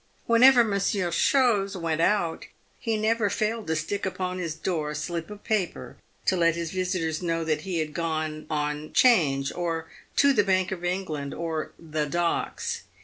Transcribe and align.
"Whenever 0.25 0.63
Mon 0.63 0.79
sieur 0.79 1.11
Chose 1.11 1.77
went 1.77 2.01
out, 2.01 2.47
he 2.79 2.97
never 2.97 3.29
failed 3.29 3.67
to 3.67 3.75
stick 3.75 4.03
upon 4.03 4.39
his 4.39 4.55
door 4.55 4.89
a 4.89 4.95
slip 4.95 5.29
of 5.29 5.43
paper 5.43 5.95
to 6.25 6.35
let 6.35 6.55
his 6.55 6.71
visitors 6.71 7.21
know 7.21 7.43
that 7.43 7.61
he 7.61 7.77
had 7.77 7.93
gone" 7.93 8.47
on 8.49 8.91
'Change," 8.93 9.51
or 9.53 9.87
to" 10.15 10.33
the 10.33 10.43
Bank 10.43 10.71
of 10.71 10.83
England," 10.83 11.35
or" 11.35 11.73
the 11.77 12.07
Docks." 12.07 12.81